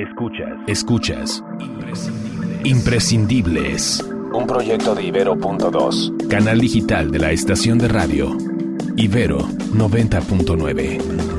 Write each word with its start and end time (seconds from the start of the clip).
Escuchas. 0.00 0.48
Escuchas. 0.66 1.44
Imprescindibles. 2.64 4.02
Un 4.32 4.46
proyecto 4.46 4.94
de 4.94 5.04
Ibero.2. 5.04 6.26
Canal 6.26 6.58
digital 6.58 7.10
de 7.10 7.18
la 7.18 7.32
estación 7.32 7.76
de 7.76 7.88
radio. 7.88 8.34
Ibero 8.96 9.40
90.9. 9.74 11.29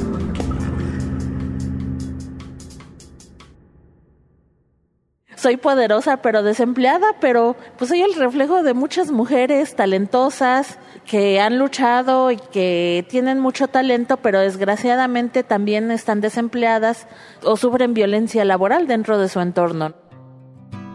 soy 5.42 5.58
poderosa 5.58 6.18
pero 6.18 6.44
desempleada, 6.44 7.16
pero 7.20 7.56
pues 7.78 7.90
soy 7.90 8.02
el 8.02 8.14
reflejo 8.14 8.62
de 8.62 8.76
muchas 8.76 9.12
mujeres 9.12 9.76
talentosas 9.76 10.78
que 11.08 11.40
han 11.40 11.58
luchado 11.58 12.30
y 12.30 12.38
que 12.38 13.06
tienen 13.10 13.40
mucho 13.40 13.68
talento, 13.68 14.18
pero 14.18 14.40
desgraciadamente 14.40 15.44
también 15.44 15.90
están 15.90 16.22
desempleadas 16.22 17.08
o 17.44 17.58
sufren 17.58 17.96
violencia 17.96 18.46
laboral 18.46 18.86
dentro 18.86 19.18
de 19.18 19.30
su 19.30 19.40
entorno. 19.40 19.96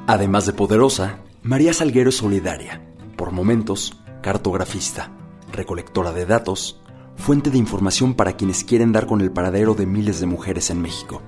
Además 0.06 0.46
de 0.46 0.52
poderosa, 0.52 1.18
María 1.42 1.74
Salguero 1.74 2.10
es 2.10 2.16
solidaria, 2.16 2.80
por 3.16 3.32
momentos 3.32 4.00
cartografista, 4.22 5.10
recolectora 5.50 6.12
de 6.12 6.24
datos, 6.24 6.80
fuente 7.16 7.50
de 7.50 7.58
información 7.58 8.14
para 8.14 8.36
quienes 8.36 8.62
quieren 8.62 8.92
dar 8.92 9.06
con 9.06 9.20
el 9.20 9.32
paradero 9.32 9.74
de 9.74 9.86
miles 9.86 10.20
de 10.20 10.26
mujeres 10.26 10.70
en 10.70 10.82
México. 10.82 11.20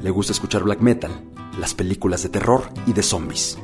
Le 0.00 0.10
gusta 0.10 0.32
escuchar 0.32 0.62
black 0.62 0.80
metal, 0.80 1.10
las 1.58 1.74
películas 1.74 2.22
de 2.22 2.28
terror 2.28 2.70
y 2.86 2.92
de 2.92 3.02
zombies. 3.02 3.58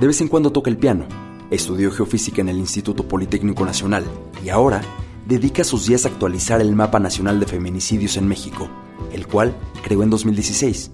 De 0.00 0.06
vez 0.06 0.20
en 0.20 0.28
cuando 0.28 0.52
toca 0.52 0.70
el 0.70 0.76
piano, 0.76 1.06
estudió 1.50 1.90
geofísica 1.90 2.40
en 2.40 2.48
el 2.48 2.58
Instituto 2.58 3.08
Politécnico 3.08 3.64
Nacional 3.64 4.04
y 4.44 4.48
ahora 4.48 4.82
dedica 5.26 5.64
sus 5.64 5.86
días 5.86 6.04
a 6.04 6.08
actualizar 6.08 6.60
el 6.60 6.74
Mapa 6.74 6.98
Nacional 6.98 7.40
de 7.40 7.46
Feminicidios 7.46 8.16
en 8.16 8.28
México, 8.28 8.68
el 9.12 9.26
cual 9.26 9.54
creó 9.82 10.02
en 10.02 10.10
2016, 10.10 10.90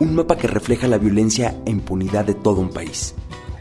un 0.00 0.14
mapa 0.14 0.36
que 0.36 0.46
refleja 0.46 0.86
la 0.86 0.98
violencia 0.98 1.60
e 1.64 1.70
impunidad 1.70 2.24
de 2.24 2.34
todo 2.34 2.60
un 2.60 2.70
país. 2.70 3.14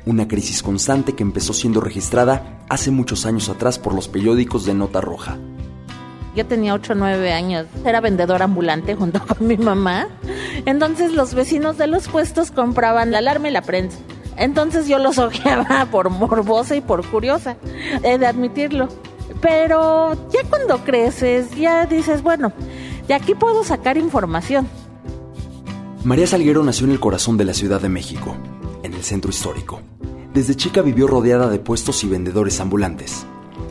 Una 0.05 0.27
crisis 0.27 0.61
constante 0.61 1.13
que 1.13 1.23
empezó 1.23 1.53
siendo 1.53 1.81
registrada 1.81 2.65
hace 2.69 2.91
muchos 2.91 3.25
años 3.25 3.49
atrás 3.49 3.79
por 3.79 3.93
los 3.93 4.07
periódicos 4.07 4.65
de 4.65 4.73
Nota 4.73 5.01
Roja. 5.01 5.37
Yo 6.37 6.45
tenía 6.45 6.75
8 6.75 6.93
o 6.93 6.95
9 6.95 7.33
años, 7.33 7.65
era 7.83 7.99
vendedor 7.99 8.43
ambulante 8.43 8.93
junto 8.93 9.19
con 9.25 9.47
mi 9.47 9.57
mamá. 9.57 10.07
Entonces 10.67 11.13
los 11.13 11.33
vecinos 11.33 11.79
de 11.79 11.87
los 11.87 12.07
puestos 12.09 12.51
compraban 12.51 13.09
la 13.09 13.17
alarma 13.17 13.49
y 13.49 13.51
la 13.51 13.63
prensa. 13.63 13.97
Entonces 14.37 14.87
yo 14.87 14.99
los 14.99 15.17
ojeaba 15.17 15.87
por 15.89 16.11
morbosa 16.11 16.75
y 16.75 16.81
por 16.81 17.03
curiosa, 17.07 17.57
he 18.03 18.19
de 18.19 18.27
admitirlo. 18.27 18.87
Pero 19.41 20.13
ya 20.31 20.47
cuando 20.47 20.77
creces, 20.83 21.49
ya 21.55 21.87
dices, 21.87 22.21
bueno, 22.21 22.53
de 23.07 23.15
aquí 23.15 23.33
puedo 23.33 23.63
sacar 23.63 23.97
información. 23.97 24.67
María 26.03 26.27
Salguero 26.27 26.61
nació 26.61 26.85
en 26.85 26.91
el 26.91 26.99
corazón 26.99 27.37
de 27.37 27.45
la 27.45 27.55
Ciudad 27.55 27.81
de 27.81 27.89
México, 27.89 28.35
en 28.83 28.93
el 28.93 29.03
centro 29.03 29.31
histórico. 29.31 29.81
Desde 30.35 30.53
chica 30.53 30.83
vivió 30.83 31.07
rodeada 31.07 31.49
de 31.49 31.57
puestos 31.57 32.03
y 32.03 32.07
vendedores 32.07 32.59
ambulantes. 32.59 33.25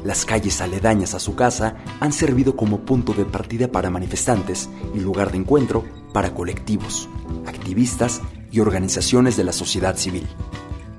Las 0.06 0.24
calles 0.24 0.60
aledañas 0.60 1.14
a 1.14 1.18
su 1.18 1.34
casa 1.34 1.74
han 1.98 2.12
servido 2.12 2.54
como 2.54 2.82
punto 2.82 3.12
de 3.12 3.24
partida 3.24 3.66
para 3.66 3.90
manifestantes 3.90 4.70
y 4.94 5.00
lugar 5.00 5.32
de 5.32 5.38
encuentro 5.38 5.82
para 6.12 6.32
colectivos, 6.32 7.08
activistas 7.44 8.22
y 8.52 8.60
organizaciones 8.60 9.36
de 9.36 9.42
la 9.42 9.50
sociedad 9.50 9.96
civil. 9.96 10.24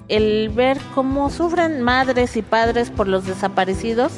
El 0.09 0.49
ver 0.49 0.77
cómo 0.93 1.29
sufren 1.29 1.81
madres 1.83 2.35
y 2.35 2.41
padres 2.41 2.89
por 2.89 3.07
los 3.07 3.25
desaparecidos, 3.25 4.11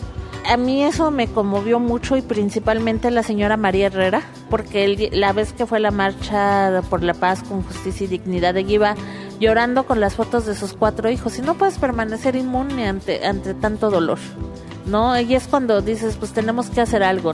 a 0.49 0.57
mí 0.57 0.83
eso 0.83 1.11
me 1.11 1.27
conmovió 1.27 1.79
mucho 1.79 2.17
y 2.17 2.23
principalmente 2.23 3.11
la 3.11 3.21
señora 3.21 3.57
María 3.57 3.87
Herrera, 3.87 4.23
porque 4.49 5.11
la 5.11 5.33
vez 5.33 5.53
que 5.53 5.67
fue 5.67 5.79
la 5.79 5.91
marcha 5.91 6.81
por 6.89 7.03
la 7.03 7.13
paz 7.13 7.43
con 7.43 7.61
justicia 7.61 8.05
y 8.05 8.07
dignidad 8.07 8.55
de 8.55 8.63
Guiva, 8.63 8.95
llorando 9.39 9.85
con 9.85 9.99
las 9.99 10.15
fotos 10.15 10.47
de 10.47 10.55
sus 10.55 10.73
cuatro 10.73 11.11
hijos, 11.11 11.37
y 11.37 11.43
no 11.43 11.53
puedes 11.53 11.77
permanecer 11.77 12.35
inmune 12.35 12.87
ante, 12.87 13.23
ante 13.23 13.53
tanto 13.53 13.91
dolor. 13.91 14.17
¿No? 14.89 15.19
Y 15.19 15.35
es 15.35 15.47
cuando 15.47 15.81
dices, 15.81 16.17
pues 16.17 16.31
tenemos 16.33 16.69
que 16.69 16.81
hacer 16.81 17.03
algo. 17.03 17.33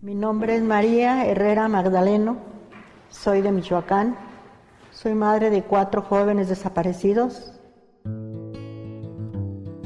Mi 0.00 0.14
nombre 0.14 0.56
es 0.56 0.62
María 0.62 1.26
Herrera 1.26 1.68
Magdaleno, 1.68 2.38
soy 3.10 3.42
de 3.42 3.52
Michoacán, 3.52 4.16
soy 4.90 5.14
madre 5.14 5.50
de 5.50 5.62
cuatro 5.62 6.02
jóvenes 6.02 6.48
desaparecidos. 6.48 7.52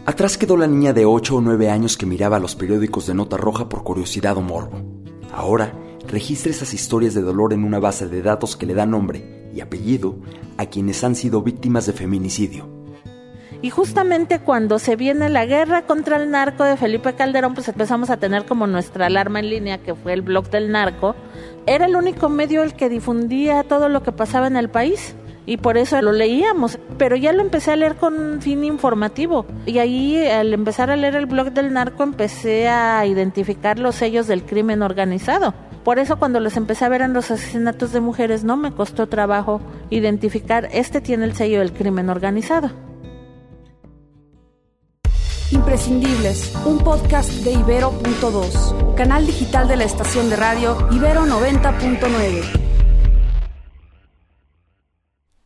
Atrás 0.06 0.38
quedó 0.38 0.56
la 0.56 0.66
niña 0.66 0.92
de 0.92 1.06
8 1.06 1.36
o 1.36 1.40
9 1.40 1.70
años 1.70 1.96
que 1.96 2.04
miraba 2.04 2.38
los 2.38 2.54
periódicos 2.54 3.06
de 3.06 3.14
nota 3.14 3.38
roja 3.38 3.70
por 3.70 3.82
curiosidad 3.84 4.36
o 4.36 4.42
morbo. 4.42 4.78
Ahora, 5.32 5.72
registra 6.06 6.50
esas 6.50 6.74
historias 6.74 7.14
de 7.14 7.22
dolor 7.22 7.54
en 7.54 7.64
una 7.64 7.80
base 7.80 8.06
de 8.06 8.20
datos 8.20 8.54
que 8.56 8.66
le 8.66 8.74
da 8.74 8.84
nombre 8.84 9.50
y 9.54 9.60
apellido 9.62 10.16
a 10.58 10.66
quienes 10.66 11.02
han 11.02 11.14
sido 11.14 11.42
víctimas 11.42 11.86
de 11.86 11.94
feminicidio 11.94 12.73
y 13.64 13.70
justamente 13.70 14.40
cuando 14.40 14.78
se 14.78 14.94
viene 14.94 15.30
la 15.30 15.46
guerra 15.46 15.86
contra 15.86 16.18
el 16.18 16.30
narco 16.30 16.64
de 16.64 16.76
Felipe 16.76 17.14
Calderón, 17.14 17.54
pues 17.54 17.66
empezamos 17.66 18.10
a 18.10 18.18
tener 18.18 18.44
como 18.44 18.66
nuestra 18.66 19.06
alarma 19.06 19.40
en 19.40 19.48
línea, 19.48 19.78
que 19.78 19.94
fue 19.94 20.12
el 20.12 20.20
blog 20.20 20.50
del 20.50 20.70
narco. 20.70 21.16
Era 21.64 21.86
el 21.86 21.96
único 21.96 22.28
medio 22.28 22.62
el 22.62 22.74
que 22.74 22.90
difundía 22.90 23.62
todo 23.62 23.88
lo 23.88 24.02
que 24.02 24.12
pasaba 24.12 24.48
en 24.48 24.58
el 24.58 24.68
país 24.68 25.16
y 25.46 25.56
por 25.56 25.78
eso 25.78 26.02
lo 26.02 26.12
leíamos, 26.12 26.78
pero 26.98 27.16
ya 27.16 27.32
lo 27.32 27.40
empecé 27.40 27.70
a 27.70 27.76
leer 27.76 27.94
con 27.94 28.42
fin 28.42 28.64
informativo 28.64 29.46
y 29.64 29.78
ahí 29.78 30.26
al 30.26 30.52
empezar 30.52 30.90
a 30.90 30.96
leer 30.96 31.16
el 31.16 31.24
blog 31.24 31.52
del 31.52 31.72
narco 31.72 32.02
empecé 32.02 32.68
a 32.68 33.06
identificar 33.06 33.78
los 33.78 33.94
sellos 33.94 34.26
del 34.26 34.44
crimen 34.44 34.82
organizado. 34.82 35.54
Por 35.84 35.98
eso 35.98 36.18
cuando 36.18 36.38
los 36.38 36.58
empecé 36.58 36.84
a 36.84 36.90
ver 36.90 37.00
en 37.00 37.14
los 37.14 37.30
asesinatos 37.30 37.92
de 37.92 38.00
mujeres 38.00 38.44
no 38.44 38.58
me 38.58 38.72
costó 38.72 39.06
trabajo 39.06 39.62
identificar 39.88 40.68
este 40.70 41.00
tiene 41.00 41.24
el 41.24 41.34
sello 41.34 41.60
del 41.60 41.72
crimen 41.72 42.10
organizado. 42.10 42.93
Imprescindibles, 45.74 46.52
un 46.66 46.78
podcast 46.78 47.30
de 47.42 47.50
Ibero.2, 47.50 48.94
canal 48.94 49.26
digital 49.26 49.66
de 49.66 49.74
la 49.74 49.82
estación 49.82 50.30
de 50.30 50.36
radio 50.36 50.76
Ibero 50.92 51.22
90.9. 51.22 52.44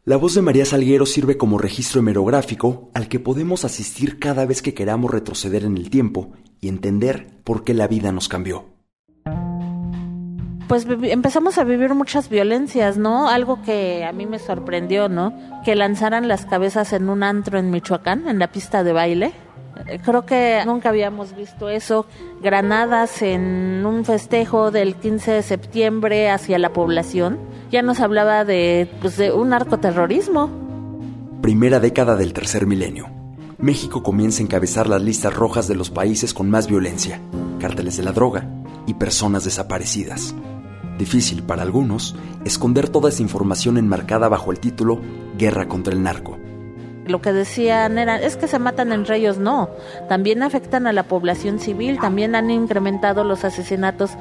La 0.05 0.19
voz 0.19 0.35
de 0.35 0.43
María 0.43 0.67
Salguero 0.67 1.07
sirve 1.07 1.39
como 1.39 1.57
registro 1.57 2.01
hemerográfico 2.01 2.91
al 2.93 3.09
que 3.09 3.21
podemos 3.21 3.65
asistir 3.65 4.19
cada 4.19 4.45
vez 4.45 4.61
que 4.61 4.75
queramos 4.75 5.11
retroceder 5.11 5.65
en 5.65 5.79
el 5.79 5.89
tiempo 5.89 6.35
y 6.61 6.69
entender 6.69 7.29
por 7.43 7.65
qué 7.65 7.73
la 7.73 7.87
vida 7.87 8.13
nos 8.13 8.29
cambió. 8.29 8.67
Pues 10.69 10.87
empezamos 11.05 11.57
a 11.57 11.65
vivir 11.65 11.95
muchas 11.95 12.29
violencias, 12.29 12.99
¿no? 12.99 13.31
Algo 13.31 13.63
que 13.63 14.05
a 14.05 14.13
mí 14.13 14.27
me 14.27 14.39
sorprendió, 14.39 15.09
¿no? 15.09 15.33
Que 15.65 15.75
lanzaran 15.75 16.29
las 16.29 16.45
cabezas 16.45 16.93
en 16.93 17.09
un 17.09 17.23
antro 17.23 17.59
en 17.59 17.71
Michoacán, 17.71 18.29
en 18.29 18.39
la 18.39 18.53
pista 18.53 18.85
de 18.85 18.93
baile 18.93 19.33
Creo 20.05 20.27
que 20.27 20.63
nunca 20.67 20.89
habíamos 20.89 21.35
visto 21.37 21.69
eso. 21.69 22.07
Granadas 22.43 23.23
en 23.23 23.85
un 23.87 24.05
festejo 24.05 24.71
del 24.71 24.95
15 24.97 25.33
de 25.33 25.43
septiembre 25.43 26.31
hacia 26.31 26.59
la 26.59 26.73
población. 26.73 27.39
Ya 27.71 27.83
nos 27.83 28.01
hablaba 28.01 28.45
de, 28.45 28.89
pues, 29.01 29.17
de 29.17 29.33
un 29.33 29.51
narcoterrorismo. 29.51 30.51
Primera 31.43 31.81
década 31.81 32.17
del 32.17 32.33
tercer 32.33 32.67
milenio. 32.67 33.07
México 33.59 34.03
comienza 34.03 34.41
a 34.41 34.45
encabezar 34.45 34.89
las 34.89 35.03
listas 35.03 35.35
rojas 35.35 35.69
de 35.69 35.75
los 35.75 35.91
países 35.91 36.33
con 36.33 36.49
más 36.49 36.69
violencia, 36.69 37.21
cárteles 37.59 37.97
de 37.97 38.05
la 38.05 38.13
droga 38.13 38.49
y 38.87 38.95
personas 38.95 39.45
desaparecidas. 39.45 40.35
Difícil 40.97 41.43
para 41.43 41.63
algunos 41.63 42.15
esconder 42.45 42.89
toda 42.89 43.09
esa 43.09 43.23
información 43.23 43.77
enmarcada 43.79 44.29
bajo 44.29 44.53
el 44.53 44.61
título 44.61 45.01
Guerra 45.37 45.69
contra 45.69 45.93
el 45.93 46.03
narco 46.03 46.38
lo 47.09 47.21
que 47.21 47.33
decían 47.33 47.99
era, 47.99 48.17
es 48.17 48.37
que 48.37 48.49
se 48.49 48.59
matan 48.59 48.93
entre 48.93 49.17
ellos, 49.17 49.39
no, 49.39 49.71
también 50.09 50.43
afectan 50.43 50.87
a 50.87 50.93
la 50.93 51.05
población 51.05 51.59
civil, 51.59 51.99
también 51.99 52.35
han 52.35 52.51
incrementado 52.51 53.25
los 53.25 53.45
asesinatos 53.45 54.13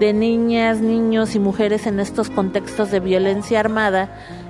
de 0.00 0.12
niñas, 0.12 0.80
niños 0.80 1.34
y 1.34 1.38
mujeres 1.38 1.86
en 1.86 2.00
estos 2.00 2.30
contextos 2.30 2.90
de 2.90 3.00
violencia 3.00 3.60
armada 3.60 4.08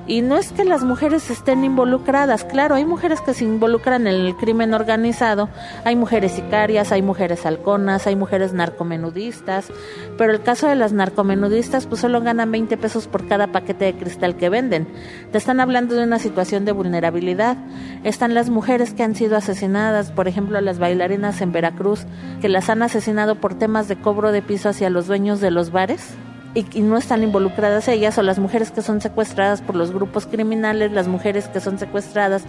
y 0.09 0.23
no 0.23 0.39
es 0.39 0.53
que 0.53 0.65
las 0.65 0.83
mujeres 0.85 1.31
estén 1.31 1.65
involucradas, 1.65 2.43
claro, 2.43 2.75
hay 2.75 2.87
mujeres 2.87 3.21
que 3.21 3.35
se 3.35 3.45
involucran 3.45 4.07
en 4.07 4.15
el 4.15 4.37
crimen 4.37 4.73
organizado, 4.73 5.51
hay 5.85 5.97
mujeres 5.97 6.33
sicarias, 6.33 6.93
hay 6.93 7.03
mujeres 7.03 7.45
halconas, 7.45 8.07
hay 8.07 8.17
mujeres 8.17 8.55
narcomenudistas, 8.55 9.71
pero 10.17 10.33
el 10.33 10.43
caso 10.43 10.67
de 10.67 10.77
las 10.77 10.95
narcomenudistas 10.95 11.87
pues 11.87 12.01
solo 12.01 12.23
ganan 12.23 12.51
20 12.51 12.79
pesos 12.79 13.07
por 13.07 13.29
cada 13.29 13.49
paquete 13.49 13.85
de 13.85 13.95
cristal 13.95 14.37
que 14.37 14.49
venden. 14.49 14.89
Te 15.31 15.37
están 15.37 15.61
hablando 15.61 15.95
de 15.95 16.05
una 16.05 16.19
situación 16.19 16.65
de 16.65 16.73
vulnerabilidad. 16.73 17.59
Están 18.03 18.33
las 18.33 18.49
mujeres 18.49 18.95
que 18.95 19.03
han 19.03 19.15
sido 19.15 19.37
asesinadas, 19.37 20.11
por 20.11 20.27
ejemplo, 20.27 20.59
las 20.63 20.79
bailarinas 20.79 21.43
en 21.43 21.53
Veracruz, 21.53 22.07
que 22.41 22.49
las 22.49 22.71
han 22.71 22.83
asesinado 22.83 23.35
por 23.35 23.55
temas 23.55 23.89
de 23.89 23.97
cobro 23.97 24.33
de 24.33 24.41
piso 24.41 24.71
hacia 24.71 24.89
los 24.89 25.07
dueños 25.07 25.41
de 25.41 25.51
los 25.51 25.71
bares 25.71 26.17
y, 26.59 26.81
no 26.81 26.97
están 26.97 27.23
involucradas 27.23 27.89
ellas 27.89 28.19
o 28.19 28.23
las 28.23 28.39
mujeres 28.39 28.71
que 28.71 28.83
son 28.83 29.01
secuestradas 29.01 29.63
por 29.63 29.77
los 29.77 29.93
grupos 29.93 30.27
criminales, 30.27 30.93
las 30.93 31.09
mujeres 31.09 31.49
que 31.49 31.61
son 31.61 31.79
secuestradas 31.79 32.43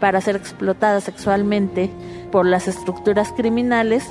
para 0.00 0.20
ser 0.20 0.36
explotadas 0.36 1.04
sexualmente 1.04 1.90
por 2.30 2.46
las 2.46 2.66
estructuras 2.68 3.32
criminales. 3.32 4.04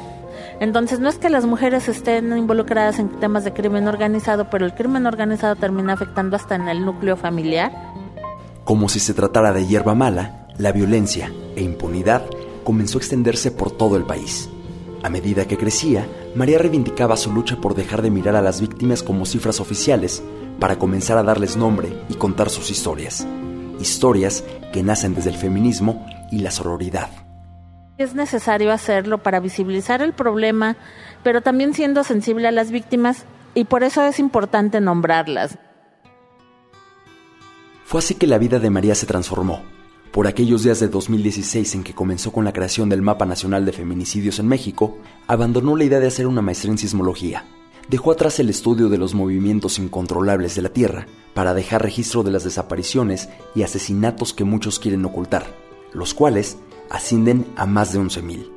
Entonces 0.59 0.99
no 0.99 1.09
es 1.09 1.17
que 1.17 1.29
las 1.29 1.45
mujeres 1.45 1.87
estén 1.89 2.35
involucradas 2.37 2.99
en 2.99 3.09
temas 3.19 3.43
de 3.43 3.53
crimen 3.53 3.87
organizado, 3.87 4.49
pero 4.49 4.65
el 4.65 4.73
crimen 4.73 5.05
organizado 5.05 5.55
termina 5.55 5.93
afectando 5.93 6.35
hasta 6.35 6.55
en 6.55 6.69
el 6.69 6.85
núcleo 6.85 7.17
familiar. 7.17 7.71
Como 8.63 8.87
si 8.87 8.99
se 8.99 9.13
tratara 9.13 9.51
de 9.51 9.65
hierba 9.65 9.95
mala, 9.95 10.47
la 10.57 10.71
violencia 10.71 11.31
e 11.55 11.63
impunidad 11.63 12.23
comenzó 12.63 12.97
a 12.97 13.01
extenderse 13.01 13.51
por 13.51 13.71
todo 13.71 13.97
el 13.97 14.03
país. 14.03 14.49
A 15.03 15.09
medida 15.09 15.47
que 15.47 15.57
crecía, 15.57 16.07
María 16.35 16.59
reivindicaba 16.59 17.17
su 17.17 17.33
lucha 17.33 17.55
por 17.57 17.73
dejar 17.73 18.03
de 18.03 18.11
mirar 18.11 18.35
a 18.35 18.41
las 18.41 18.61
víctimas 18.61 19.01
como 19.01 19.25
cifras 19.25 19.59
oficiales 19.59 20.23
para 20.59 20.77
comenzar 20.77 21.17
a 21.17 21.23
darles 21.23 21.57
nombre 21.57 21.91
y 22.07 22.13
contar 22.13 22.51
sus 22.51 22.69
historias. 22.69 23.27
Historias 23.79 24.43
que 24.71 24.83
nacen 24.83 25.15
desde 25.15 25.31
el 25.31 25.37
feminismo 25.37 26.05
y 26.31 26.39
la 26.39 26.51
sororidad. 26.51 27.09
Es 27.97 28.13
necesario 28.13 28.71
hacerlo 28.71 29.23
para 29.23 29.39
visibilizar 29.39 30.03
el 30.03 30.13
problema, 30.13 30.77
pero 31.23 31.41
también 31.41 31.73
siendo 31.73 32.03
sensible 32.03 32.47
a 32.47 32.51
las 32.51 32.69
víctimas 32.69 33.25
y 33.55 33.65
por 33.65 33.83
eso 33.83 34.05
es 34.05 34.19
importante 34.19 34.81
nombrarlas. 34.81 35.57
Fue 37.85 37.99
así 37.99 38.15
que 38.15 38.27
la 38.27 38.37
vida 38.37 38.59
de 38.59 38.69
María 38.69 38.93
se 38.93 39.07
transformó. 39.07 39.61
Por 40.11 40.27
aquellos 40.27 40.63
días 40.63 40.81
de 40.81 40.89
2016 40.89 41.75
en 41.75 41.83
que 41.83 41.95
comenzó 41.95 42.33
con 42.33 42.43
la 42.43 42.51
creación 42.51 42.89
del 42.89 43.01
Mapa 43.01 43.25
Nacional 43.25 43.63
de 43.63 43.71
Feminicidios 43.71 44.39
en 44.39 44.47
México, 44.47 44.97
abandonó 45.25 45.77
la 45.77 45.85
idea 45.85 46.01
de 46.01 46.07
hacer 46.07 46.27
una 46.27 46.41
maestría 46.41 46.73
en 46.73 46.77
sismología. 46.77 47.45
Dejó 47.87 48.11
atrás 48.11 48.37
el 48.41 48.49
estudio 48.49 48.89
de 48.89 48.97
los 48.97 49.13
movimientos 49.13 49.79
incontrolables 49.79 50.53
de 50.53 50.63
la 50.63 50.69
Tierra 50.69 51.07
para 51.33 51.53
dejar 51.53 51.81
registro 51.81 52.23
de 52.23 52.31
las 52.31 52.43
desapariciones 52.43 53.29
y 53.55 53.63
asesinatos 53.63 54.33
que 54.33 54.43
muchos 54.43 54.79
quieren 54.79 55.05
ocultar, 55.05 55.55
los 55.93 56.13
cuales 56.13 56.57
ascienden 56.89 57.45
a 57.55 57.65
más 57.65 57.93
de 57.93 57.99
11.000. 57.99 58.49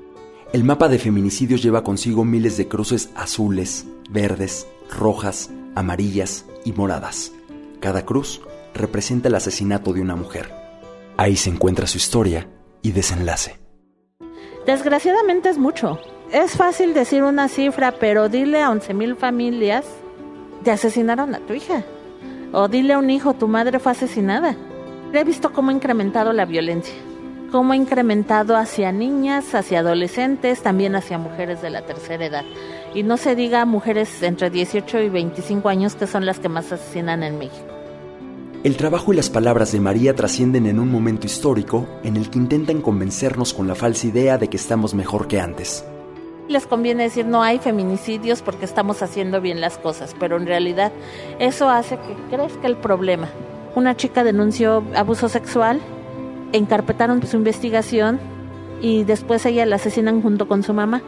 El 0.52 0.64
mapa 0.64 0.88
de 0.88 0.98
feminicidios 0.98 1.62
lleva 1.62 1.84
consigo 1.84 2.24
miles 2.24 2.56
de 2.56 2.66
cruces 2.66 3.10
azules, 3.14 3.86
verdes, 4.10 4.66
rojas, 4.90 5.50
amarillas 5.76 6.46
y 6.64 6.72
moradas. 6.72 7.30
Cada 7.78 8.04
cruz 8.04 8.40
representa 8.74 9.28
el 9.28 9.36
asesinato 9.36 9.92
de 9.92 10.00
una 10.00 10.16
mujer. 10.16 10.63
Ahí 11.16 11.36
se 11.36 11.50
encuentra 11.50 11.86
su 11.86 11.98
historia 11.98 12.48
y 12.82 12.92
desenlace. 12.92 13.58
Desgraciadamente 14.66 15.48
es 15.48 15.58
mucho. 15.58 15.98
Es 16.32 16.56
fácil 16.56 16.94
decir 16.94 17.22
una 17.22 17.48
cifra, 17.48 17.92
pero 17.92 18.28
dile 18.28 18.62
a 18.62 18.70
11.000 18.70 19.16
familias, 19.16 19.84
te 20.62 20.70
asesinaron 20.70 21.34
a 21.34 21.40
tu 21.40 21.52
hija. 21.52 21.84
O 22.52 22.68
dile 22.68 22.94
a 22.94 22.98
un 22.98 23.10
hijo, 23.10 23.34
tu 23.34 23.48
madre 23.48 23.78
fue 23.78 23.92
asesinada. 23.92 24.56
He 25.12 25.24
visto 25.24 25.52
cómo 25.52 25.70
ha 25.70 25.74
incrementado 25.74 26.32
la 26.32 26.44
violencia 26.44 26.94
cómo 27.54 27.72
ha 27.72 27.76
incrementado 27.76 28.56
hacia 28.56 28.90
niñas, 28.90 29.54
hacia 29.54 29.78
adolescentes, 29.78 30.60
también 30.60 30.96
hacia 30.96 31.18
mujeres 31.18 31.62
de 31.62 31.70
la 31.70 31.82
tercera 31.82 32.26
edad. 32.26 32.44
Y 32.94 33.04
no 33.04 33.16
se 33.16 33.36
diga 33.36 33.64
mujeres 33.64 34.24
entre 34.24 34.50
18 34.50 34.98
y 35.02 35.08
25 35.08 35.68
años 35.68 35.94
que 35.94 36.08
son 36.08 36.26
las 36.26 36.40
que 36.40 36.48
más 36.48 36.72
asesinan 36.72 37.22
en 37.22 37.38
México. 37.38 37.73
El 38.64 38.78
trabajo 38.78 39.12
y 39.12 39.16
las 39.16 39.28
palabras 39.28 39.72
de 39.72 39.80
María 39.80 40.14
trascienden 40.14 40.64
en 40.64 40.78
un 40.78 40.90
momento 40.90 41.26
histórico 41.26 41.86
en 42.02 42.16
el 42.16 42.30
que 42.30 42.38
intentan 42.38 42.80
convencernos 42.80 43.52
con 43.52 43.68
la 43.68 43.74
falsa 43.74 44.06
idea 44.06 44.38
de 44.38 44.48
que 44.48 44.56
estamos 44.56 44.94
mejor 44.94 45.28
que 45.28 45.38
antes. 45.38 45.84
Les 46.48 46.66
conviene 46.66 47.02
decir 47.02 47.26
no 47.26 47.42
hay 47.42 47.58
feminicidios 47.58 48.40
porque 48.40 48.64
estamos 48.64 49.02
haciendo 49.02 49.42
bien 49.42 49.60
las 49.60 49.76
cosas, 49.76 50.16
pero 50.18 50.38
en 50.38 50.46
realidad 50.46 50.92
eso 51.38 51.68
hace 51.68 51.98
que 51.98 52.36
crezca 52.36 52.66
el 52.66 52.78
problema. 52.78 53.28
Una 53.74 53.96
chica 53.96 54.24
denunció 54.24 54.82
abuso 54.94 55.28
sexual 55.28 55.82
encarpetaron 56.52 57.22
su 57.26 57.36
investigación 57.36 58.18
y 58.80 59.04
después 59.04 59.44
ella 59.44 59.66
la 59.66 59.76
asesinan 59.76 60.22
junto 60.22 60.48
con 60.48 60.62
su 60.62 60.72
mamá. 60.72 61.02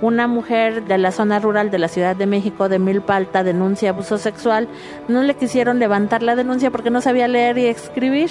Una 0.00 0.26
mujer 0.26 0.84
de 0.84 0.98
la 0.98 1.12
zona 1.12 1.38
rural 1.38 1.70
de 1.70 1.78
la 1.78 1.88
Ciudad 1.88 2.16
de 2.16 2.26
México, 2.26 2.68
de 2.68 2.78
Milpalta, 2.78 3.42
denuncia 3.42 3.90
abuso 3.90 4.18
sexual. 4.18 4.68
No 5.08 5.22
le 5.22 5.34
quisieron 5.34 5.78
levantar 5.78 6.22
la 6.22 6.36
denuncia 6.36 6.70
porque 6.70 6.90
no 6.90 7.00
sabía 7.00 7.28
leer 7.28 7.58
y 7.58 7.66
escribir. 7.66 8.30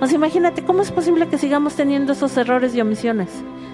O 0.00 0.06
sea, 0.06 0.16
imagínate, 0.16 0.64
¿cómo 0.64 0.82
es 0.82 0.90
posible 0.90 1.28
que 1.28 1.38
sigamos 1.38 1.74
teniendo 1.74 2.12
esos 2.12 2.36
errores 2.36 2.74
y 2.74 2.80
omisiones? 2.80 3.28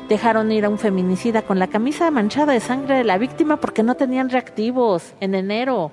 Dejaron 0.09 0.53
ir 0.53 0.65
a 0.65 0.69
un 0.69 0.79
feminicida 0.79 1.43
con 1.43 1.59
la 1.59 1.69
camisa 1.69 2.11
manchada 2.11 2.53
de 2.53 2.61
sangre 2.61 2.99
de 2.99 3.05
la 3.05 3.19
víctima 3.19 3.59
porque 3.59 3.83
no 3.83 3.95
tenían 3.95 4.31
reactivos 4.31 5.15
en 5.21 5.35
enero. 5.35 5.93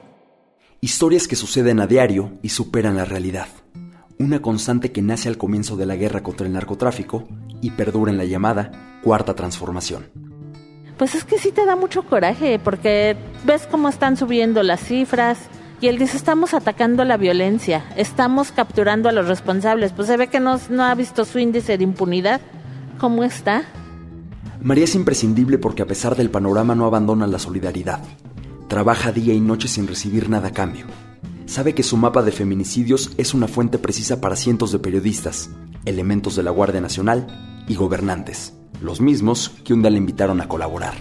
Historias 0.81 1.27
que 1.27 1.35
suceden 1.35 1.79
a 1.79 1.87
diario 1.87 2.31
y 2.41 2.49
superan 2.49 2.97
la 2.97 3.05
realidad 3.05 3.47
una 4.21 4.41
constante 4.41 4.91
que 4.91 5.01
nace 5.01 5.27
al 5.29 5.37
comienzo 5.37 5.75
de 5.75 5.87
la 5.87 5.95
guerra 5.95 6.21
contra 6.21 6.45
el 6.45 6.53
narcotráfico 6.53 7.27
y 7.59 7.71
perdura 7.71 8.11
en 8.11 8.17
la 8.17 8.25
llamada 8.25 8.99
Cuarta 9.03 9.35
Transformación. 9.35 10.30
Pues 11.01 11.15
es 11.15 11.23
que 11.23 11.39
sí 11.39 11.51
te 11.51 11.65
da 11.65 11.75
mucho 11.75 12.03
coraje, 12.03 12.59
porque 12.59 13.17
ves 13.43 13.67
cómo 13.71 13.89
están 13.89 14.17
subiendo 14.17 14.61
las 14.61 14.81
cifras, 14.81 15.39
y 15.81 15.87
él 15.87 15.97
dice, 15.97 16.15
estamos 16.15 16.53
atacando 16.53 17.03
la 17.05 17.17
violencia, 17.17 17.83
estamos 17.97 18.51
capturando 18.51 19.09
a 19.09 19.11
los 19.11 19.27
responsables. 19.27 19.93
Pues 19.93 20.07
se 20.09 20.15
ve 20.15 20.27
que 20.27 20.39
no, 20.39 20.59
ha 20.83 20.93
visto 20.93 21.25
su 21.25 21.39
índice 21.39 21.79
de 21.79 21.83
impunidad. 21.83 22.39
¿Cómo 22.99 23.23
está? 23.23 23.63
María 24.61 24.83
es 24.83 24.93
imprescindible 24.93 25.57
porque 25.57 25.81
a 25.81 25.87
pesar 25.87 26.15
del 26.15 26.29
panorama 26.29 26.75
no 26.75 26.85
abandona 26.85 27.25
la 27.25 27.39
solidaridad. 27.39 28.01
Trabaja 28.67 29.11
día 29.11 29.33
y 29.33 29.39
noche 29.39 29.67
sin 29.67 29.87
recibir 29.87 30.29
nada 30.29 30.49
a 30.49 30.53
cambio 30.53 30.85
sabe 31.47 31.73
que 31.73 31.83
su 31.83 31.97
mapa 31.97 32.21
de 32.21 32.31
feminicidios 32.31 33.11
es 33.17 33.33
una 33.33 33.47
fuente 33.47 33.77
precisa 33.77 34.21
para 34.21 34.37
cientos 34.37 34.71
de 34.71 34.79
periodistas, 34.79 35.49
elementos 35.83 36.37
de 36.37 36.43
la 36.43 36.51
Guardia 36.51 36.79
Nacional 36.79 37.65
y 37.67 37.75
gobernantes, 37.75 38.53
los 38.81 39.01
mismos 39.01 39.49
que 39.63 39.73
un 39.73 39.81
día 39.81 39.91
le 39.91 39.97
invitaron 39.97 40.41
a 40.41 40.47
colaborar. 40.47 40.93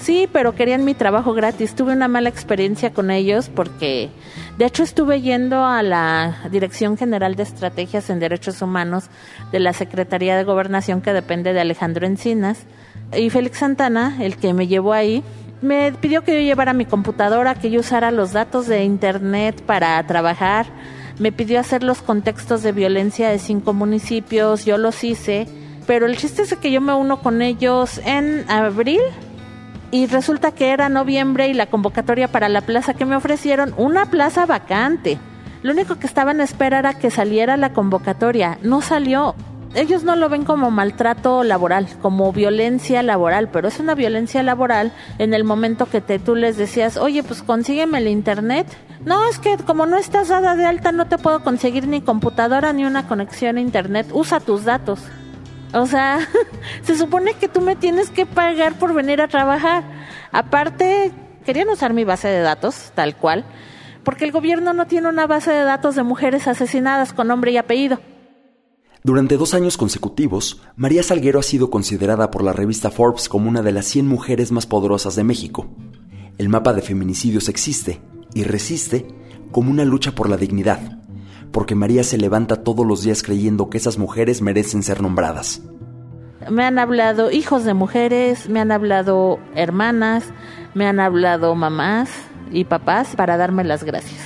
Sí, 0.00 0.28
pero 0.32 0.54
querían 0.54 0.84
mi 0.84 0.94
trabajo 0.94 1.34
gratis. 1.34 1.74
Tuve 1.74 1.92
una 1.92 2.08
mala 2.08 2.30
experiencia 2.30 2.92
con 2.92 3.10
ellos 3.10 3.50
porque, 3.54 4.08
de 4.56 4.64
hecho, 4.64 4.82
estuve 4.82 5.20
yendo 5.20 5.64
a 5.64 5.82
la 5.82 6.38
Dirección 6.50 6.96
General 6.96 7.34
de 7.34 7.42
Estrategias 7.42 8.08
en 8.08 8.18
Derechos 8.18 8.62
Humanos 8.62 9.10
de 9.52 9.60
la 9.60 9.74
Secretaría 9.74 10.36
de 10.36 10.44
Gobernación 10.44 11.02
que 11.02 11.12
depende 11.12 11.52
de 11.52 11.60
Alejandro 11.60 12.06
Encinas. 12.06 12.64
Y 13.14 13.28
Félix 13.28 13.58
Santana, 13.58 14.16
el 14.20 14.38
que 14.38 14.54
me 14.54 14.68
llevó 14.68 14.94
ahí, 14.94 15.22
me 15.60 15.92
pidió 15.92 16.24
que 16.24 16.32
yo 16.32 16.40
llevara 16.40 16.72
mi 16.72 16.86
computadora, 16.86 17.54
que 17.54 17.70
yo 17.70 17.80
usara 17.80 18.10
los 18.10 18.32
datos 18.32 18.66
de 18.66 18.84
internet 18.84 19.62
para 19.62 20.02
trabajar. 20.06 20.66
Me 21.18 21.30
pidió 21.30 21.60
hacer 21.60 21.82
los 21.82 22.00
contextos 22.00 22.62
de 22.62 22.72
violencia 22.72 23.28
de 23.28 23.38
cinco 23.38 23.74
municipios, 23.74 24.64
yo 24.64 24.78
los 24.78 25.04
hice, 25.04 25.46
pero 25.90 26.06
el 26.06 26.16
chiste 26.16 26.42
es 26.42 26.54
que 26.54 26.70
yo 26.70 26.80
me 26.80 26.94
uno 26.94 27.20
con 27.20 27.42
ellos 27.42 28.00
en 28.04 28.48
abril 28.48 29.00
y 29.90 30.06
resulta 30.06 30.52
que 30.52 30.68
era 30.68 30.88
noviembre 30.88 31.48
y 31.48 31.52
la 31.52 31.66
convocatoria 31.66 32.28
para 32.28 32.48
la 32.48 32.60
plaza 32.60 32.94
que 32.94 33.04
me 33.04 33.16
ofrecieron, 33.16 33.74
una 33.76 34.06
plaza 34.06 34.46
vacante. 34.46 35.18
Lo 35.64 35.72
único 35.72 35.96
que 35.96 36.06
estaba 36.06 36.30
en 36.30 36.42
espera 36.42 36.78
era 36.78 36.94
que 36.94 37.10
saliera 37.10 37.56
la 37.56 37.72
convocatoria, 37.72 38.56
no 38.62 38.82
salió 38.82 39.34
ellos 39.74 40.04
no 40.04 40.14
lo 40.14 40.28
ven 40.28 40.44
como 40.44 40.70
maltrato 40.70 41.42
laboral, 41.42 41.88
como 42.00 42.32
violencia 42.32 43.02
laboral, 43.02 43.48
pero 43.48 43.66
es 43.66 43.80
una 43.80 43.96
violencia 43.96 44.44
laboral 44.44 44.92
en 45.18 45.34
el 45.34 45.42
momento 45.42 45.86
que 45.86 46.00
te, 46.00 46.20
tú 46.20 46.36
les 46.36 46.56
decías, 46.56 46.98
oye, 46.98 47.24
pues 47.24 47.42
consígueme 47.42 47.98
el 47.98 48.06
internet. 48.06 48.68
No, 49.04 49.28
es 49.28 49.40
que 49.40 49.56
como 49.56 49.86
no 49.86 49.96
estás 49.96 50.28
dada 50.28 50.54
de 50.54 50.66
alta 50.66 50.92
no 50.92 51.06
te 51.06 51.18
puedo 51.18 51.42
conseguir 51.42 51.88
ni 51.88 52.00
computadora 52.00 52.72
ni 52.72 52.84
una 52.84 53.08
conexión 53.08 53.56
a 53.56 53.60
internet, 53.60 54.06
usa 54.12 54.38
tus 54.38 54.64
datos. 54.64 55.00
O 55.72 55.86
sea, 55.86 56.28
se 56.82 56.96
supone 56.96 57.34
que 57.34 57.48
tú 57.48 57.60
me 57.60 57.76
tienes 57.76 58.10
que 58.10 58.26
pagar 58.26 58.78
por 58.78 58.94
venir 58.94 59.20
a 59.20 59.28
trabajar. 59.28 59.84
Aparte, 60.32 61.12
querían 61.44 61.68
usar 61.68 61.92
mi 61.92 62.04
base 62.04 62.28
de 62.28 62.40
datos, 62.40 62.92
tal 62.94 63.16
cual, 63.16 63.44
porque 64.04 64.24
el 64.24 64.32
gobierno 64.32 64.72
no 64.72 64.86
tiene 64.86 65.08
una 65.08 65.26
base 65.26 65.50
de 65.50 65.62
datos 65.62 65.94
de 65.94 66.02
mujeres 66.02 66.48
asesinadas 66.48 67.12
con 67.12 67.28
nombre 67.28 67.52
y 67.52 67.56
apellido. 67.56 68.00
Durante 69.02 69.38
dos 69.38 69.54
años 69.54 69.78
consecutivos, 69.78 70.60
María 70.76 71.02
Salguero 71.02 71.40
ha 71.40 71.42
sido 71.42 71.70
considerada 71.70 72.30
por 72.30 72.44
la 72.44 72.52
revista 72.52 72.90
Forbes 72.90 73.30
como 73.30 73.48
una 73.48 73.62
de 73.62 73.72
las 73.72 73.86
100 73.86 74.06
mujeres 74.06 74.52
más 74.52 74.66
poderosas 74.66 75.16
de 75.16 75.24
México. 75.24 75.68
El 76.36 76.50
mapa 76.50 76.74
de 76.74 76.82
feminicidios 76.82 77.48
existe 77.48 78.02
y 78.34 78.42
resiste 78.42 79.06
como 79.52 79.70
una 79.70 79.86
lucha 79.86 80.14
por 80.14 80.28
la 80.28 80.36
dignidad, 80.36 80.99
porque 81.52 81.74
María 81.74 82.04
se 82.04 82.18
levanta 82.18 82.62
todos 82.62 82.86
los 82.86 83.02
días 83.02 83.22
creyendo 83.22 83.70
que 83.70 83.78
esas 83.78 83.98
mujeres 83.98 84.42
merecen 84.42 84.82
ser 84.82 85.02
nombradas. 85.02 85.62
Me 86.50 86.64
han 86.64 86.78
hablado 86.78 87.30
hijos 87.30 87.64
de 87.64 87.74
mujeres, 87.74 88.48
me 88.48 88.60
han 88.60 88.72
hablado 88.72 89.38
hermanas, 89.54 90.24
me 90.74 90.86
han 90.86 91.00
hablado 91.00 91.54
mamás 91.54 92.10
y 92.50 92.64
papás 92.64 93.14
para 93.14 93.36
darme 93.36 93.64
las 93.64 93.84
gracias. 93.84 94.20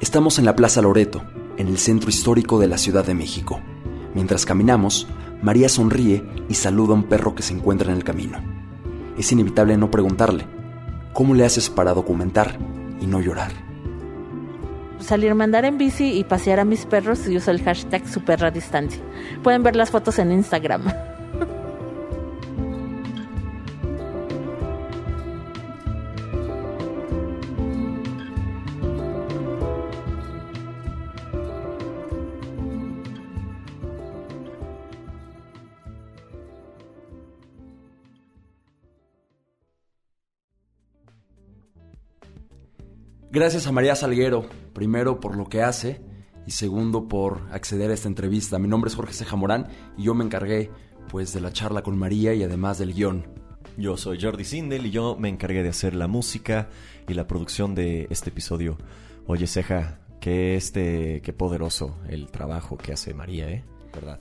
Estamos 0.00 0.38
en 0.38 0.44
la 0.44 0.54
Plaza 0.54 0.80
Loreto, 0.80 1.22
en 1.56 1.66
el 1.66 1.78
centro 1.78 2.08
histórico 2.08 2.60
de 2.60 2.68
la 2.68 2.78
Ciudad 2.78 3.04
de 3.04 3.14
México. 3.14 3.60
Mientras 4.14 4.46
caminamos, 4.46 5.08
María 5.42 5.68
sonríe 5.68 6.24
y 6.48 6.54
saluda 6.54 6.92
a 6.92 6.96
un 6.96 7.04
perro 7.04 7.34
que 7.34 7.42
se 7.42 7.54
encuentra 7.54 7.90
en 7.90 7.96
el 7.96 8.04
camino. 8.04 8.38
Es 9.16 9.32
inevitable 9.32 9.76
no 9.76 9.90
preguntarle, 9.90 10.46
¿cómo 11.12 11.34
le 11.34 11.44
haces 11.44 11.68
para 11.68 11.94
documentar 11.94 12.58
y 13.00 13.06
no 13.06 13.20
llorar? 13.20 13.67
Salir 15.00 15.30
a 15.30 15.44
andar 15.44 15.64
en 15.64 15.78
bici 15.78 16.18
y 16.18 16.24
pasear 16.24 16.60
a 16.60 16.64
mis 16.64 16.84
perros 16.84 17.26
y 17.28 17.36
uso 17.36 17.50
el 17.50 17.62
hashtag 17.62 18.06
superra 18.08 18.50
distancia. 18.50 19.00
Pueden 19.42 19.62
ver 19.62 19.76
las 19.76 19.90
fotos 19.90 20.18
en 20.18 20.32
Instagram. 20.32 21.07
Gracias 43.38 43.68
a 43.68 43.72
María 43.72 43.94
Salguero, 43.94 44.48
primero 44.72 45.20
por 45.20 45.36
lo 45.36 45.48
que 45.48 45.62
hace 45.62 46.00
y 46.44 46.50
segundo 46.50 47.06
por 47.06 47.46
acceder 47.52 47.92
a 47.92 47.94
esta 47.94 48.08
entrevista. 48.08 48.58
Mi 48.58 48.66
nombre 48.66 48.88
es 48.88 48.96
Jorge 48.96 49.12
Ceja 49.12 49.36
Morán 49.36 49.68
y 49.96 50.02
yo 50.02 50.14
me 50.14 50.24
encargué 50.24 50.72
pues 51.08 51.32
de 51.32 51.40
la 51.40 51.52
charla 51.52 51.82
con 51.84 51.96
María 51.96 52.34
y 52.34 52.42
además 52.42 52.78
del 52.78 52.94
guion. 52.94 53.28
Yo 53.76 53.96
soy 53.96 54.20
Jordi 54.20 54.42
Sindel 54.42 54.86
y 54.86 54.90
yo 54.90 55.14
me 55.16 55.28
encargué 55.28 55.62
de 55.62 55.68
hacer 55.68 55.94
la 55.94 56.08
música 56.08 56.68
y 57.06 57.14
la 57.14 57.28
producción 57.28 57.76
de 57.76 58.08
este 58.10 58.30
episodio. 58.30 58.76
Oye, 59.28 59.46
Ceja, 59.46 60.00
qué 60.20 60.56
este, 60.56 61.22
qué 61.22 61.32
poderoso 61.32 61.96
el 62.08 62.32
trabajo 62.32 62.76
que 62.76 62.92
hace 62.92 63.14
María, 63.14 63.48
¿eh? 63.48 63.64
¿Verdad? 63.94 64.20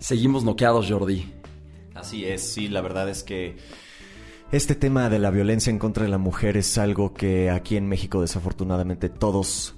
Seguimos 0.00 0.44
noqueados, 0.44 0.86
Jordi. 0.86 1.32
Así 1.94 2.26
es, 2.26 2.52
sí, 2.52 2.68
la 2.68 2.82
verdad 2.82 3.08
es 3.08 3.22
que 3.22 3.56
este 4.52 4.74
tema 4.74 5.08
de 5.08 5.18
la 5.18 5.30
violencia 5.30 5.70
en 5.70 5.78
contra 5.78 6.04
de 6.04 6.10
la 6.10 6.18
mujer 6.18 6.56
es 6.56 6.76
algo 6.78 7.14
que 7.14 7.50
aquí 7.50 7.76
en 7.76 7.88
México 7.88 8.20
desafortunadamente 8.20 9.08
todos 9.08 9.76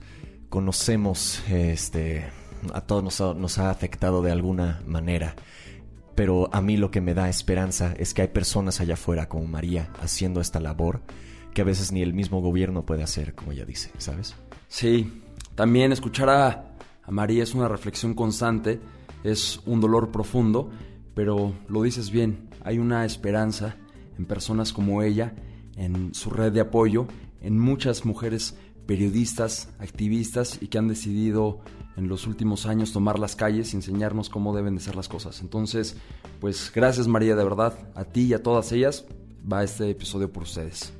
conocemos, 0.48 1.42
este, 1.50 2.24
a 2.72 2.80
todos 2.80 3.02
nos 3.02 3.36
nos 3.36 3.58
ha 3.58 3.70
afectado 3.70 4.22
de 4.22 4.32
alguna 4.32 4.82
manera. 4.86 5.34
Pero 6.14 6.50
a 6.52 6.60
mí 6.60 6.76
lo 6.76 6.90
que 6.90 7.00
me 7.00 7.14
da 7.14 7.28
esperanza 7.28 7.94
es 7.98 8.14
que 8.14 8.22
hay 8.22 8.28
personas 8.28 8.80
allá 8.80 8.94
afuera 8.94 9.28
como 9.28 9.46
María 9.46 9.90
haciendo 10.00 10.40
esta 10.40 10.60
labor 10.60 11.02
que 11.52 11.62
a 11.62 11.64
veces 11.64 11.92
ni 11.92 12.02
el 12.02 12.14
mismo 12.14 12.40
gobierno 12.40 12.84
puede 12.84 13.02
hacer, 13.02 13.34
como 13.34 13.52
ella 13.52 13.64
dice, 13.64 13.90
¿sabes? 13.98 14.34
Sí, 14.68 15.22
también 15.54 15.92
escuchar 15.92 16.30
a, 16.30 16.64
María 17.08 17.42
es 17.42 17.54
una 17.54 17.68
reflexión 17.68 18.14
constante, 18.14 18.80
es 19.22 19.60
un 19.66 19.80
dolor 19.80 20.10
profundo, 20.10 20.70
pero 21.14 21.52
lo 21.68 21.82
dices 21.82 22.10
bien, 22.10 22.48
hay 22.64 22.78
una 22.78 23.04
esperanza 23.04 23.76
en 24.18 24.24
personas 24.26 24.72
como 24.72 25.02
ella, 25.02 25.34
en 25.76 26.14
su 26.14 26.30
red 26.30 26.52
de 26.52 26.60
apoyo, 26.60 27.06
en 27.40 27.58
muchas 27.58 28.04
mujeres 28.04 28.56
periodistas, 28.86 29.68
activistas 29.78 30.58
y 30.60 30.68
que 30.68 30.78
han 30.78 30.88
decidido 30.88 31.60
en 31.96 32.08
los 32.08 32.26
últimos 32.26 32.66
años 32.66 32.92
tomar 32.92 33.18
las 33.18 33.36
calles 33.36 33.72
y 33.72 33.76
enseñarnos 33.76 34.28
cómo 34.28 34.54
deben 34.54 34.74
de 34.74 34.80
ser 34.80 34.96
las 34.96 35.08
cosas. 35.08 35.40
Entonces, 35.40 35.96
pues 36.40 36.72
gracias 36.74 37.06
María, 37.06 37.36
de 37.36 37.44
verdad, 37.44 37.78
a 37.94 38.04
ti 38.04 38.22
y 38.22 38.34
a 38.34 38.42
todas 38.42 38.72
ellas 38.72 39.04
va 39.50 39.62
este 39.62 39.90
episodio 39.90 40.32
por 40.32 40.44
ustedes. 40.44 40.92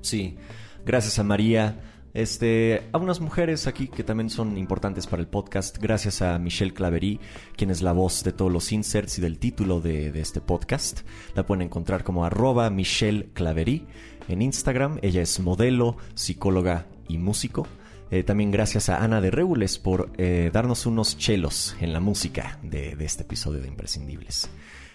Sí, 0.00 0.36
gracias 0.84 1.18
a 1.18 1.24
María. 1.24 1.80
Este, 2.16 2.82
a 2.92 2.96
unas 2.96 3.20
mujeres 3.20 3.66
aquí 3.66 3.88
que 3.88 4.02
también 4.02 4.30
son 4.30 4.56
importantes 4.56 5.06
para 5.06 5.20
el 5.20 5.28
podcast, 5.28 5.76
gracias 5.76 6.22
a 6.22 6.38
Michelle 6.38 6.72
Claverí, 6.72 7.20
quien 7.56 7.68
es 7.68 7.82
la 7.82 7.92
voz 7.92 8.24
de 8.24 8.32
todos 8.32 8.50
los 8.50 8.72
inserts 8.72 9.18
y 9.18 9.20
del 9.20 9.38
título 9.38 9.82
de, 9.82 10.18
este 10.18 10.40
podcast. 10.40 11.00
La 11.34 11.44
pueden 11.44 11.60
encontrar 11.60 12.04
como 12.04 12.24
arroba 12.24 12.70
Michelle 12.70 13.28
Claverí 13.34 13.86
en 14.28 14.40
Instagram. 14.40 14.98
Ella 15.02 15.20
es 15.20 15.38
modelo, 15.40 15.98
psicóloga 16.14 16.86
y 17.06 17.18
músico. 17.18 17.66
Eh, 18.10 18.22
también 18.22 18.50
gracias 18.50 18.88
a 18.88 19.04
Ana 19.04 19.20
de 19.20 19.30
Regules 19.30 19.78
por 19.78 20.10
eh, 20.16 20.48
darnos 20.50 20.86
unos 20.86 21.18
chelos 21.18 21.76
en 21.82 21.92
la 21.92 22.00
música 22.00 22.58
de, 22.62 22.96
este 22.98 23.24
episodio 23.24 23.60
de 23.60 23.68
Imprescindibles. 23.68 24.48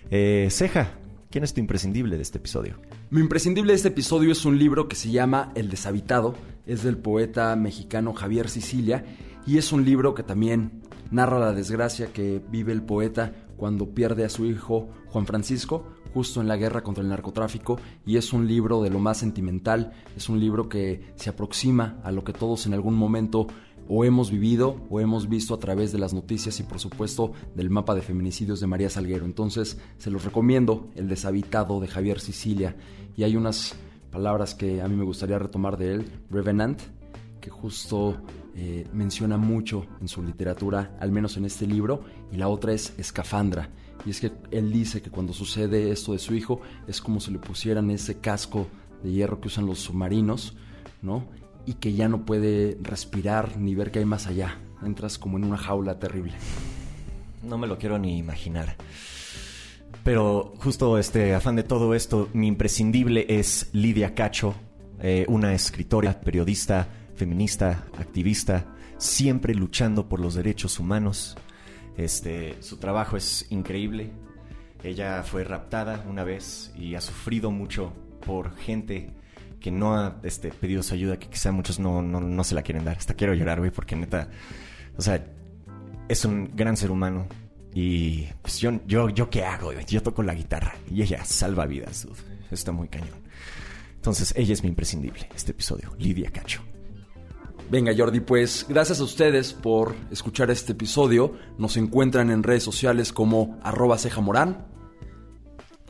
Eh, 0.09 0.47
Ceja, 0.49 0.95
¿quién 1.31 1.43
es 1.43 1.53
tu 1.53 1.61
imprescindible 1.61 2.17
de 2.17 2.21
este 2.21 2.37
episodio? 2.37 2.75
Mi 3.09 3.21
imprescindible 3.21 3.71
de 3.71 3.77
este 3.77 3.87
episodio 3.87 4.31
es 4.31 4.45
un 4.45 4.59
libro 4.59 4.87
que 4.87 4.95
se 4.95 5.09
llama 5.09 5.51
El 5.55 5.69
deshabitado, 5.69 6.35
es 6.67 6.83
del 6.83 6.97
poeta 6.97 7.55
mexicano 7.55 8.13
Javier 8.13 8.49
Sicilia. 8.49 9.05
Y 9.47 9.57
es 9.57 9.71
un 9.71 9.85
libro 9.85 10.13
que 10.13 10.21
también 10.21 10.83
narra 11.09 11.39
la 11.39 11.53
desgracia 11.53 12.13
que 12.13 12.41
vive 12.51 12.73
el 12.73 12.83
poeta 12.83 13.33
cuando 13.57 13.89
pierde 13.89 14.23
a 14.25 14.29
su 14.29 14.45
hijo 14.45 14.89
Juan 15.07 15.25
Francisco, 15.25 15.87
justo 16.13 16.41
en 16.41 16.47
la 16.47 16.57
guerra 16.57 16.83
contra 16.83 17.01
el 17.01 17.09
narcotráfico. 17.09 17.79
Y 18.05 18.17
es 18.17 18.33
un 18.33 18.47
libro 18.47 18.83
de 18.83 18.91
lo 18.91 18.99
más 18.99 19.17
sentimental, 19.17 19.93
es 20.15 20.29
un 20.29 20.39
libro 20.39 20.69
que 20.69 21.13
se 21.15 21.29
aproxima 21.29 21.99
a 22.03 22.11
lo 22.11 22.23
que 22.23 22.33
todos 22.33 22.67
en 22.67 22.73
algún 22.73 22.93
momento 22.93 23.47
o 23.93 24.05
hemos 24.05 24.31
vivido 24.31 24.77
o 24.89 25.01
hemos 25.01 25.27
visto 25.27 25.53
a 25.53 25.59
través 25.59 25.91
de 25.91 25.99
las 25.99 26.13
noticias 26.13 26.57
y 26.61 26.63
por 26.63 26.79
supuesto 26.79 27.33
del 27.55 27.69
mapa 27.69 27.93
de 27.93 28.01
feminicidios 28.01 28.61
de 28.61 28.67
María 28.67 28.89
Salguero. 28.89 29.25
Entonces 29.25 29.77
se 29.97 30.09
los 30.09 30.23
recomiendo, 30.23 30.89
El 30.95 31.09
deshabitado 31.09 31.81
de 31.81 31.89
Javier 31.89 32.21
Sicilia 32.21 32.77
y 33.17 33.23
hay 33.23 33.35
unas 33.35 33.75
palabras 34.09 34.55
que 34.55 34.81
a 34.81 34.87
mí 34.87 34.95
me 34.95 35.03
gustaría 35.03 35.37
retomar 35.37 35.75
de 35.75 35.95
él, 35.95 36.05
Revenant, 36.29 36.79
que 37.41 37.49
justo 37.49 38.21
eh, 38.55 38.87
menciona 38.93 39.35
mucho 39.35 39.85
en 39.99 40.07
su 40.07 40.23
literatura, 40.23 40.95
al 41.01 41.11
menos 41.11 41.35
en 41.35 41.43
este 41.43 41.67
libro, 41.67 42.05
y 42.31 42.37
la 42.37 42.47
otra 42.47 42.71
es 42.71 42.93
escafandra. 42.97 43.71
Y 44.05 44.11
es 44.11 44.21
que 44.21 44.31
él 44.51 44.71
dice 44.71 45.01
que 45.01 45.09
cuando 45.09 45.33
sucede 45.33 45.91
esto 45.91 46.13
de 46.13 46.19
su 46.19 46.33
hijo 46.33 46.61
es 46.87 47.01
como 47.01 47.19
si 47.19 47.31
le 47.31 47.39
pusieran 47.39 47.91
ese 47.91 48.19
casco 48.19 48.67
de 49.03 49.11
hierro 49.11 49.41
que 49.41 49.47
usan 49.47 49.65
los 49.65 49.79
submarinos, 49.79 50.55
¿no? 51.01 51.25
Y 51.65 51.75
que 51.75 51.93
ya 51.93 52.09
no 52.09 52.25
puede 52.25 52.77
respirar 52.81 53.57
ni 53.57 53.75
ver 53.75 53.91
qué 53.91 53.99
hay 53.99 54.05
más 54.05 54.27
allá. 54.27 54.57
Entras 54.83 55.17
como 55.17 55.37
en 55.37 55.43
una 55.43 55.57
jaula 55.57 55.99
terrible. 55.99 56.33
No 57.43 57.57
me 57.57 57.67
lo 57.67 57.77
quiero 57.77 57.97
ni 57.97 58.17
imaginar. 58.17 58.75
Pero 60.03 60.53
justo 60.57 60.97
este 60.97 61.35
afán 61.35 61.55
de 61.55 61.63
todo 61.63 61.93
esto, 61.93 62.29
mi 62.33 62.47
imprescindible 62.47 63.25
es 63.29 63.69
Lidia 63.73 64.15
Cacho, 64.15 64.55
eh, 64.99 65.25
una 65.27 65.53
escritora, 65.53 66.19
periodista, 66.19 66.87
feminista, 67.15 67.85
activista, 67.99 68.65
siempre 68.97 69.53
luchando 69.53 70.09
por 70.09 70.19
los 70.19 70.33
derechos 70.33 70.79
humanos. 70.79 71.37
Este, 71.97 72.55
su 72.61 72.77
trabajo 72.77 73.15
es 73.15 73.45
increíble. 73.51 74.11
Ella 74.83 75.21
fue 75.23 75.43
raptada 75.43 76.03
una 76.09 76.23
vez 76.23 76.73
y 76.75 76.95
ha 76.95 77.01
sufrido 77.01 77.51
mucho 77.51 77.93
por 78.25 78.55
gente 78.55 79.11
que 79.61 79.71
no 79.71 79.95
ha 79.95 80.17
este, 80.23 80.49
pedido 80.49 80.83
su 80.83 80.93
ayuda, 80.93 81.17
que 81.17 81.29
quizá 81.29 81.51
muchos 81.51 81.79
no, 81.79 82.01
no, 82.01 82.43
se 82.43 82.55
la 82.55 82.63
quieren 82.63 82.83
dar. 82.83 82.97
Hasta 82.97 83.13
quiero 83.13 83.33
llorar, 83.33 83.59
güey, 83.59 83.71
porque 83.71 83.95
neta, 83.95 84.27
o 84.97 85.01
sea, 85.01 85.25
es 86.09 86.25
un 86.25 86.51
gran 86.53 86.75
ser 86.75 86.91
humano. 86.91 87.27
Y 87.73 88.25
pues 88.41 88.59
yo, 88.59 88.81
yo, 88.85 89.09
yo 89.09 89.29
qué 89.29 89.45
hago, 89.45 89.71
yo 89.71 90.03
toco 90.03 90.23
la 90.23 90.33
guitarra 90.33 90.75
y 90.89 91.01
ella 91.01 91.23
salva 91.23 91.65
vidas, 91.65 92.05
dude. 92.05 92.19
Está 92.51 92.73
muy 92.73 92.89
cañón. 92.89 93.21
Entonces, 93.95 94.33
ella 94.35 94.51
es 94.51 94.61
mi 94.63 94.67
imprescindible, 94.69 95.29
este 95.33 95.51
episodio, 95.51 95.93
Lidia 95.97 96.31
Cacho. 96.31 96.61
Venga 97.69 97.93
Jordi, 97.95 98.19
pues 98.19 98.65
gracias 98.67 98.99
a 98.99 99.03
ustedes 99.05 99.53
por 99.53 99.95
escuchar 100.11 100.51
este 100.51 100.73
episodio. 100.73 101.33
Nos 101.57 101.77
encuentran 101.77 102.29
en 102.29 102.43
redes 102.43 102.63
sociales 102.63 103.13
como 103.13 103.57
arroba 103.63 103.97
cejamorán. 103.97 104.65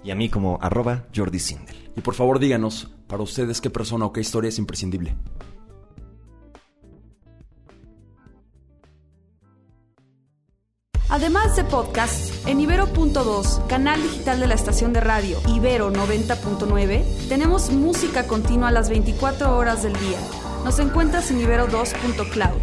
Y 0.03 0.11
a 0.11 0.15
mí 0.15 0.29
como 0.29 0.57
arroba 0.61 1.05
Jordi 1.15 1.39
Sindel. 1.39 1.91
Y 1.95 2.01
por 2.01 2.15
favor 2.15 2.39
díganos, 2.39 2.89
para 3.07 3.23
ustedes, 3.23 3.61
qué 3.61 3.69
persona 3.69 4.05
o 4.05 4.13
qué 4.13 4.21
historia 4.21 4.49
es 4.49 4.57
imprescindible. 4.57 5.15
Además 11.09 11.57
de 11.57 11.65
podcast, 11.65 12.47
en 12.47 12.61
Ibero.2, 12.61 13.67
canal 13.67 14.01
digital 14.01 14.39
de 14.39 14.47
la 14.47 14.55
estación 14.55 14.93
de 14.93 15.01
radio 15.01 15.39
Ibero 15.47 15.91
90.9, 15.91 17.27
tenemos 17.27 17.69
música 17.69 18.27
continua 18.27 18.71
las 18.71 18.89
24 18.89 19.57
horas 19.57 19.83
del 19.83 19.93
día 19.93 20.19
nos 20.63 20.77
encuentras 20.79 21.31
en 21.31 21.39
Ibero2.cloud. 21.39 22.61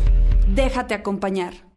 Déjate 0.54 0.94
acompañar. 0.94 1.67